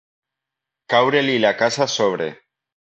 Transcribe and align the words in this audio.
Caure-li 0.95 1.37
la 1.45 1.53
casa 1.63 1.85
a 1.89 1.91
sobre. 2.01 2.35